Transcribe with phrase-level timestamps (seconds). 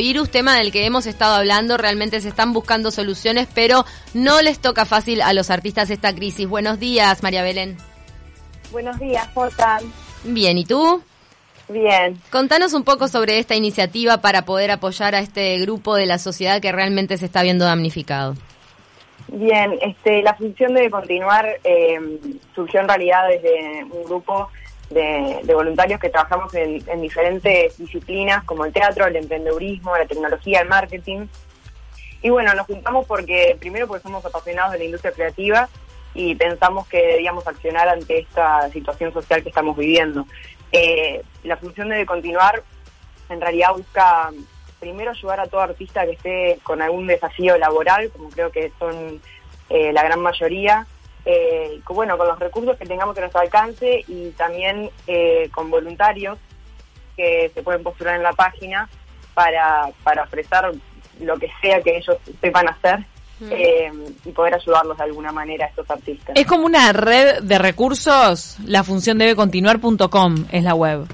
[0.00, 4.60] virus, tema del que hemos estado hablando, realmente se están buscando soluciones, pero no les
[4.60, 6.46] toca fácil a los artistas esta crisis.
[6.46, 7.76] Buenos días, María Belén.
[8.70, 9.82] Buenos días, ¿cómo están?
[10.22, 11.02] Bien, ¿y tú?
[11.68, 12.16] Bien.
[12.30, 16.60] Contanos un poco sobre esta iniciativa para poder apoyar a este grupo de la sociedad
[16.60, 18.34] que realmente se está viendo damnificado.
[19.26, 21.98] Bien, este, la función de continuar eh,
[22.54, 24.48] surgió en realidad desde un grupo
[24.90, 30.68] de, voluntarios que trabajamos en, diferentes disciplinas como el teatro, el emprendedurismo, la tecnología, el
[30.68, 31.26] marketing.
[32.22, 35.68] Y bueno, nos juntamos porque, primero porque somos apasionados de la industria creativa
[36.14, 40.26] y pensamos que debíamos accionar ante esta situación social que estamos viviendo.
[40.72, 42.62] Eh, la función de continuar
[43.28, 44.30] en realidad busca
[44.80, 49.20] primero ayudar a todo artista que esté con algún desafío laboral, como creo que son
[49.70, 50.86] eh, la gran mayoría,
[51.30, 56.38] eh, bueno, con los recursos que tengamos que nuestro alcance y también eh, con voluntarios
[57.18, 58.88] que se pueden postular en la página
[59.34, 60.72] para, para ofrecer
[61.20, 63.04] lo que sea que ellos sepan hacer
[63.50, 63.92] eh,
[64.24, 66.34] y poder ayudarlos de alguna manera a estos artistas.
[66.34, 71.06] Es como una red de recursos, la función debe continuar.com es la web.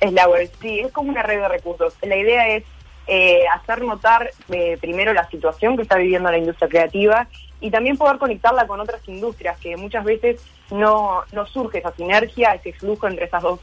[0.00, 1.94] Es la web, sí, es como una red de recursos.
[2.02, 2.64] La idea es
[3.06, 7.28] eh, hacer notar eh, primero la situación que está viviendo la industria creativa
[7.60, 12.54] y también poder conectarla con otras industrias, que muchas veces no, no surge esa sinergia,
[12.54, 13.60] ese flujo entre esas dos,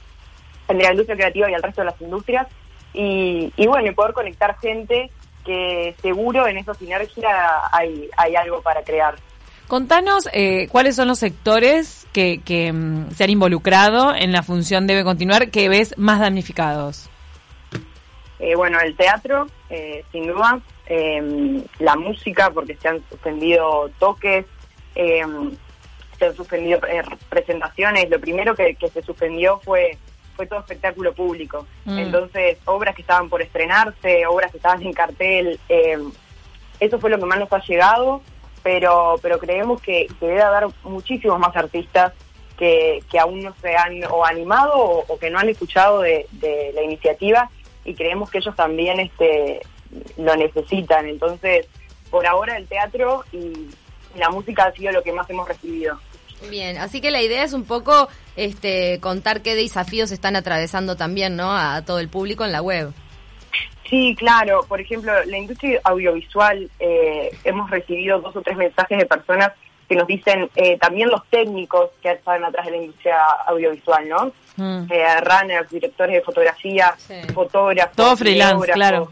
[0.67, 2.47] entre la industria creativa y el resto de las industrias,
[2.93, 5.09] y, y bueno, y poder conectar gente
[5.45, 7.29] que seguro en esa sinergia
[7.71, 9.15] hay, hay algo para crear.
[9.67, 14.87] Contanos eh, cuáles son los sectores que, que mm, se han involucrado en la función
[14.87, 17.09] Debe Continuar que ves más damnificados.
[18.39, 24.45] Eh, bueno, el teatro, eh, sin duda, eh, la música, porque se han suspendido toques,
[24.93, 25.21] se
[26.25, 26.79] han suspendido
[27.29, 28.09] presentaciones.
[28.09, 29.97] Lo primero que, se suspendió fue
[30.35, 31.65] fue todo espectáculo público.
[31.85, 31.97] Mm.
[31.97, 35.59] Entonces, obras que estaban por estrenarse, obras que estaban en cartel,
[36.79, 38.21] eso fue lo que más nos ha llegado,
[38.61, 42.13] pero pero creemos que, debe haber muchísimos más artistas
[42.55, 46.27] que, que aún no se han o animado o, que no han escuchado de
[46.75, 47.49] la iniciativa
[47.87, 49.61] y creemos que ellos también este,
[50.17, 51.07] lo necesitan.
[51.07, 51.65] Entonces,
[52.11, 53.69] por ahora el teatro y
[54.17, 55.97] la música ha sido lo que más hemos recibido.
[56.49, 61.35] Bien, así que la idea es un poco este, contar qué desafíos están atravesando también
[61.35, 61.51] ¿no?
[61.51, 62.93] a todo el público en la web.
[63.89, 64.65] Sí, claro.
[64.67, 69.53] Por ejemplo, la industria audiovisual, eh, hemos recibido dos o tres mensajes de personas
[69.87, 73.17] que nos dicen eh, también los técnicos que están atrás de la industria
[73.47, 74.31] audiovisual, ¿no?
[74.57, 74.91] Mm.
[74.91, 76.95] Eh, runners, directores de fotografía,
[77.33, 77.95] fotógrafos.
[77.95, 79.11] Todo freelance, claro.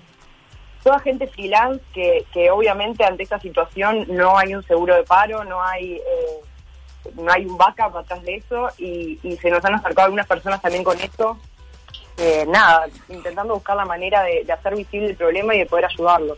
[0.84, 5.44] Toda gente freelance que, que obviamente ante esta situación no hay un seguro de paro,
[5.44, 6.46] no hay eh,
[7.16, 10.84] no hay un backup atrás de eso y, se nos han acercado algunas personas también
[10.84, 11.38] con esto.
[12.18, 15.86] Eh, nada, intentando buscar la manera de, de hacer visible el problema y de poder
[15.86, 16.38] ayudarlos.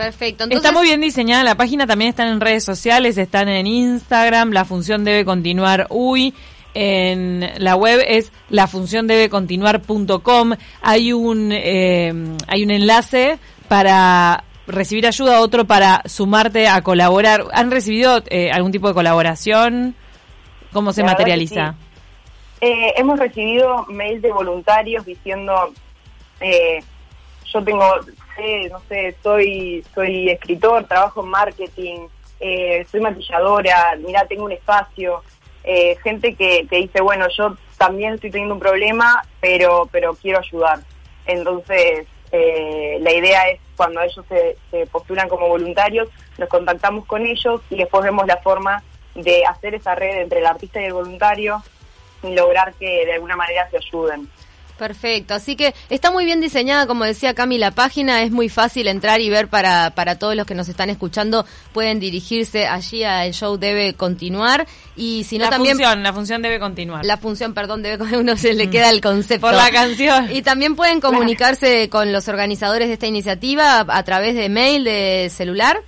[0.00, 0.46] Perfecto.
[0.48, 4.64] Está muy bien diseñada la página, también están en redes sociales, están en Instagram, la
[4.64, 6.32] función debe continuar uy.
[6.72, 10.54] En la web es la función debe continuar.com.
[10.80, 12.14] Hay un eh,
[12.46, 13.38] hay un enlace
[13.68, 17.44] para recibir ayuda, otro para sumarte a colaborar.
[17.52, 19.94] ¿Han recibido eh, algún tipo de colaboración?
[20.72, 21.74] ¿Cómo se materializa?
[22.62, 25.74] Eh, hemos recibido mails de voluntarios diciendo,
[27.52, 27.84] yo tengo
[28.70, 32.08] no sé, soy, soy escritor, trabajo en marketing,
[32.40, 35.22] eh, soy maquilladora, mira, tengo un espacio,
[35.64, 40.38] eh, gente que, te dice, bueno, yo también estoy teniendo un problema, pero, pero quiero
[40.38, 40.80] ayudar.
[41.26, 46.08] Entonces, eh, la idea es cuando ellos se, se postulan como voluntarios,
[46.38, 48.82] nos contactamos con ellos y después vemos la forma
[49.14, 51.62] de hacer esa red entre el artista y el voluntario
[52.22, 54.28] y lograr que de alguna manera se ayuden.
[54.80, 58.88] Perfecto, así que está muy bien diseñada, como decía Cami, la página es muy fácil
[58.88, 63.34] entrar y ver para, para todos los que nos están escuchando, pueden dirigirse allí al
[63.34, 65.76] show debe continuar y si no la también...
[65.76, 67.04] Función, la función debe continuar.
[67.04, 68.70] La función, perdón, debe uno se le mm.
[68.70, 69.48] queda el concepto.
[69.48, 70.28] Por la canción.
[70.32, 75.28] Y también pueden comunicarse con los organizadores de esta iniciativa a, través de mail, de
[75.30, 75.82] celular.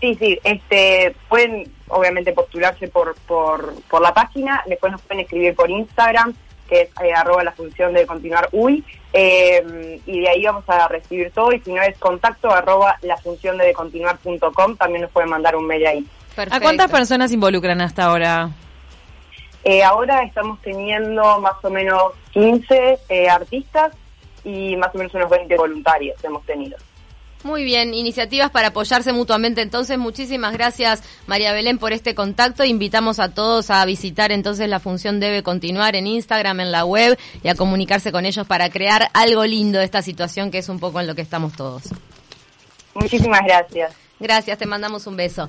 [0.00, 5.54] Sí, sí, este, pueden obviamente postularse por, por, por la página, después nos pueden escribir
[5.54, 6.34] por Instagram,
[6.68, 10.88] que es eh, arroba la función de continuar uy, eh, y de ahí vamos a
[10.88, 15.30] recibir todo, y si no es contacto arroba la función de continuar.com, también nos pueden
[15.30, 16.06] mandar un mail ahí.
[16.50, 18.50] ¿A cuántas personas involucran hasta ahora?
[19.64, 22.98] Eh, ahora estamos teniendo más o menos 15
[23.30, 23.92] artistas
[24.44, 26.76] y más o menos unos 20 voluntarios hemos tenido.
[27.44, 29.62] Muy bien, iniciativas para apoyarse mutuamente.
[29.62, 32.64] Entonces, muchísimas gracias María Belén por este contacto.
[32.64, 37.18] Invitamos a todos a visitar entonces la función debe continuar en Instagram, en la web
[37.42, 40.78] y a comunicarse con ellos para crear algo lindo de esta situación que es un
[40.78, 41.82] poco en lo que estamos todos.
[42.94, 43.94] Muchísimas gracias.
[44.20, 45.48] Gracias, te mandamos un beso.